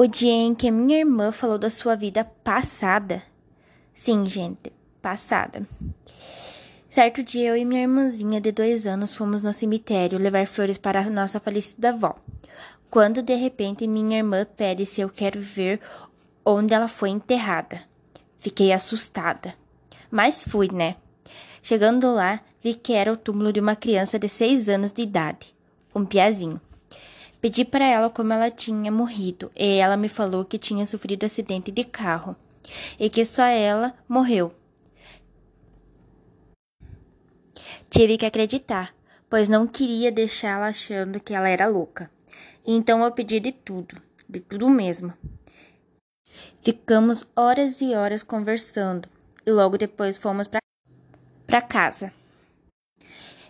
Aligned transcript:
O 0.00 0.06
dia 0.06 0.32
em 0.32 0.54
que 0.54 0.70
minha 0.70 1.00
irmã 1.00 1.30
falou 1.30 1.58
da 1.58 1.68
sua 1.68 1.94
vida 1.94 2.24
passada. 2.24 3.22
Sim, 3.92 4.24
gente, 4.24 4.72
passada. 5.02 5.68
Certo 6.88 7.22
dia, 7.22 7.50
eu 7.50 7.56
e 7.58 7.66
minha 7.66 7.82
irmãzinha 7.82 8.40
de 8.40 8.50
dois 8.50 8.86
anos 8.86 9.14
fomos 9.14 9.42
no 9.42 9.52
cemitério 9.52 10.18
levar 10.18 10.46
flores 10.46 10.78
para 10.78 11.00
a 11.00 11.10
nossa 11.10 11.38
falecida 11.38 11.90
avó. 11.90 12.16
Quando 12.88 13.20
de 13.20 13.34
repente 13.34 13.86
minha 13.86 14.16
irmã 14.16 14.46
pede 14.46 14.86
se 14.86 15.02
eu 15.02 15.10
quero 15.10 15.38
ver 15.38 15.78
onde 16.46 16.72
ela 16.72 16.88
foi 16.88 17.10
enterrada. 17.10 17.82
Fiquei 18.38 18.72
assustada. 18.72 19.54
Mas 20.10 20.42
fui, 20.42 20.70
né? 20.72 20.96
Chegando 21.62 22.10
lá, 22.10 22.40
vi 22.64 22.72
que 22.72 22.94
era 22.94 23.12
o 23.12 23.18
túmulo 23.18 23.52
de 23.52 23.60
uma 23.60 23.76
criança 23.76 24.18
de 24.18 24.30
seis 24.30 24.66
anos 24.66 24.92
de 24.92 25.02
idade, 25.02 25.54
um 25.94 26.06
piazinho. 26.06 26.58
Pedi 27.40 27.64
para 27.64 27.86
ela 27.86 28.10
como 28.10 28.32
ela 28.32 28.50
tinha 28.50 28.92
morrido 28.92 29.50
e 29.56 29.76
ela 29.76 29.96
me 29.96 30.08
falou 30.08 30.44
que 30.44 30.58
tinha 30.58 30.84
sofrido 30.84 31.24
acidente 31.24 31.70
de 31.70 31.84
carro 31.84 32.36
e 32.98 33.08
que 33.08 33.24
só 33.24 33.44
ela 33.44 33.94
morreu. 34.06 34.54
Tive 37.88 38.18
que 38.18 38.26
acreditar, 38.26 38.94
pois 39.28 39.48
não 39.48 39.66
queria 39.66 40.12
deixá-la 40.12 40.68
achando 40.68 41.18
que 41.18 41.34
ela 41.34 41.48
era 41.48 41.66
louca. 41.66 42.10
Então 42.64 43.02
eu 43.02 43.10
pedi 43.10 43.40
de 43.40 43.52
tudo, 43.52 44.00
de 44.28 44.40
tudo 44.40 44.68
mesmo. 44.68 45.12
Ficamos 46.62 47.26
horas 47.34 47.80
e 47.80 47.94
horas 47.94 48.22
conversando 48.22 49.08
e 49.46 49.50
logo 49.50 49.78
depois 49.78 50.18
fomos 50.18 50.46
para 51.46 51.62
casa. 51.62 52.12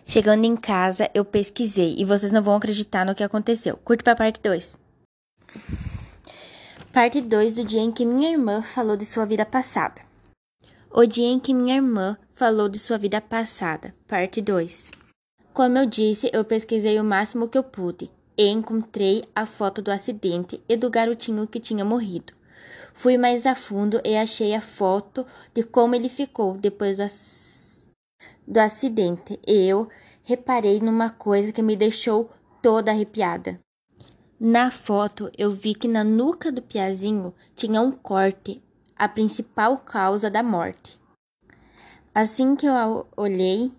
Chegando 0.05 0.45
em 0.45 0.55
casa, 0.55 1.09
eu 1.13 1.23
pesquisei 1.23 1.95
e 1.97 2.03
vocês 2.03 2.31
não 2.31 2.41
vão 2.41 2.55
acreditar 2.55 3.05
no 3.05 3.15
que 3.15 3.23
aconteceu. 3.23 3.77
Curte 3.77 4.03
para 4.03 4.15
parte 4.15 4.41
2. 4.41 4.77
Parte 6.91 7.21
2 7.21 7.55
do 7.55 7.63
dia 7.63 7.79
em 7.79 7.91
que 7.91 8.05
minha 8.05 8.31
irmã 8.31 8.61
falou 8.61 8.97
de 8.97 9.05
sua 9.05 9.25
vida 9.25 9.45
passada. 9.45 10.01
O 10.91 11.05
dia 11.05 11.27
em 11.27 11.39
que 11.39 11.53
minha 11.53 11.75
irmã 11.75 12.17
falou 12.35 12.67
de 12.67 12.77
sua 12.77 12.97
vida 12.97 13.21
passada. 13.21 13.93
Parte 14.07 14.41
2. 14.41 14.91
Como 15.53 15.77
eu 15.77 15.85
disse, 15.85 16.29
eu 16.33 16.43
pesquisei 16.43 16.99
o 16.99 17.03
máximo 17.03 17.47
que 17.47 17.57
eu 17.57 17.63
pude 17.63 18.11
e 18.37 18.49
encontrei 18.49 19.23
a 19.35 19.45
foto 19.45 19.81
do 19.81 19.91
acidente 19.91 20.61
e 20.67 20.75
do 20.75 20.89
garotinho 20.89 21.47
que 21.47 21.59
tinha 21.59 21.85
morrido. 21.85 22.33
Fui 22.93 23.17
mais 23.17 23.45
a 23.45 23.55
fundo 23.55 24.01
e 24.03 24.17
achei 24.17 24.53
a 24.53 24.61
foto 24.61 25.25
de 25.53 25.63
como 25.63 25.95
ele 25.95 26.09
ficou 26.09 26.57
depois 26.57 26.97
do 26.97 27.03
acidente 27.03 27.50
do 28.51 28.57
acidente 28.57 29.39
e 29.47 29.65
eu 29.65 29.87
reparei 30.23 30.81
numa 30.81 31.09
coisa 31.09 31.53
que 31.53 31.61
me 31.61 31.77
deixou 31.77 32.29
toda 32.61 32.91
arrepiada. 32.91 33.57
Na 34.37 34.69
foto, 34.69 35.31
eu 35.37 35.51
vi 35.51 35.73
que 35.73 35.87
na 35.87 36.03
nuca 36.03 36.51
do 36.51 36.61
Piazinho 36.61 37.33
tinha 37.55 37.79
um 37.81 37.91
corte, 37.91 38.61
a 38.93 39.07
principal 39.07 39.77
causa 39.77 40.29
da 40.29 40.43
morte. 40.43 40.99
Assim 42.13 42.57
que 42.57 42.65
eu 42.65 43.07
olhei, 43.15 43.71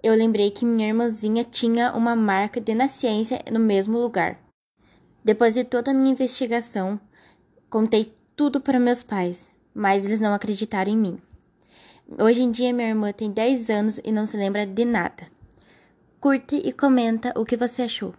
eu 0.00 0.14
lembrei 0.14 0.52
que 0.52 0.64
minha 0.64 0.86
irmãzinha 0.86 1.42
tinha 1.42 1.92
uma 1.92 2.14
marca 2.14 2.60
de 2.60 2.72
nascença 2.72 3.36
no 3.50 3.58
mesmo 3.58 3.98
lugar. 3.98 4.38
Depois 5.24 5.54
de 5.54 5.64
toda 5.64 5.90
a 5.90 5.94
minha 5.94 6.12
investigação, 6.12 7.00
contei 7.68 8.14
tudo 8.36 8.60
para 8.60 8.78
meus 8.78 9.02
pais, 9.02 9.44
mas 9.74 10.04
eles 10.04 10.20
não 10.20 10.32
acreditaram 10.32 10.92
em 10.92 10.96
mim. 10.96 11.20
Hoje 12.18 12.42
em 12.42 12.50
dia, 12.50 12.72
minha 12.72 12.88
irmã 12.88 13.12
tem 13.12 13.30
10 13.30 13.70
anos 13.70 14.00
e 14.02 14.10
não 14.10 14.26
se 14.26 14.36
lembra 14.36 14.66
de 14.66 14.84
nada. 14.84 15.30
Curte 16.18 16.56
e 16.56 16.72
comenta 16.72 17.32
o 17.36 17.44
que 17.44 17.56
você 17.56 17.82
achou. 17.82 18.12